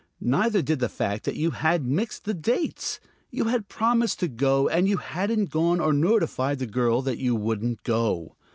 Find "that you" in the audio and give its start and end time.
1.25-1.51, 7.03-7.35